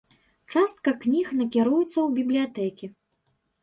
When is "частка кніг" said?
0.53-1.27